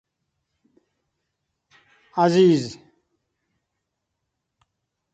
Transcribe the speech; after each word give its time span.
عزیز 2.17 2.79